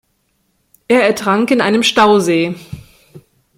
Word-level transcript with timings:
Er 0.87 1.03
ertrank 1.05 1.51
in 1.51 1.61
einem 1.61 1.83
Stausee. 1.83 2.55